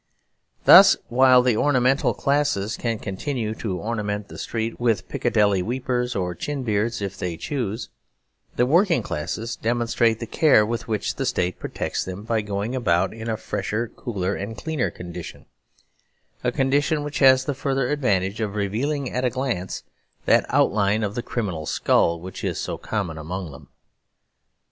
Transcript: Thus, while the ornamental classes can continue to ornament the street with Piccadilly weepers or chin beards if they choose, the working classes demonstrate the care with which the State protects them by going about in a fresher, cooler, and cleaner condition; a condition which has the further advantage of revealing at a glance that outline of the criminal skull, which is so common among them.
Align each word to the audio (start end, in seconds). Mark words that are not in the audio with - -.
Thus, 0.65 0.97
while 1.09 1.43
the 1.43 1.55
ornamental 1.55 2.15
classes 2.15 2.75
can 2.75 2.97
continue 2.97 3.53
to 3.53 3.77
ornament 3.77 4.29
the 4.29 4.39
street 4.39 4.79
with 4.79 5.07
Piccadilly 5.07 5.61
weepers 5.61 6.15
or 6.15 6.33
chin 6.33 6.63
beards 6.63 7.03
if 7.03 7.15
they 7.15 7.37
choose, 7.37 7.89
the 8.55 8.65
working 8.65 9.03
classes 9.03 9.55
demonstrate 9.55 10.17
the 10.17 10.25
care 10.25 10.65
with 10.65 10.87
which 10.87 11.17
the 11.17 11.25
State 11.27 11.59
protects 11.59 12.03
them 12.03 12.23
by 12.23 12.41
going 12.41 12.75
about 12.75 13.13
in 13.13 13.29
a 13.29 13.37
fresher, 13.37 13.89
cooler, 13.95 14.33
and 14.33 14.57
cleaner 14.57 14.89
condition; 14.89 15.45
a 16.43 16.51
condition 16.51 17.03
which 17.03 17.19
has 17.19 17.45
the 17.45 17.53
further 17.53 17.87
advantage 17.89 18.41
of 18.41 18.55
revealing 18.55 19.07
at 19.11 19.23
a 19.23 19.29
glance 19.29 19.83
that 20.25 20.47
outline 20.49 21.03
of 21.03 21.13
the 21.13 21.21
criminal 21.21 21.67
skull, 21.67 22.19
which 22.19 22.43
is 22.43 22.59
so 22.59 22.75
common 22.75 23.19
among 23.19 23.51
them. 23.51 23.69